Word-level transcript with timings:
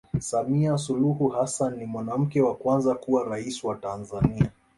samia 0.19 0.77
suluhu 0.77 1.27
hassan 1.29 1.75
ni 1.77 1.85
mwanamke 1.85 2.41
wa 2.41 2.55
kwanza 2.55 2.95
kuwa 2.95 3.23
raisi 3.23 3.67
wa 3.67 3.75
tanzania 3.75 4.49